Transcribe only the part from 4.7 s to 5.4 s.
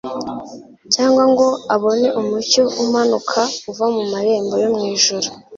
mw’ijuru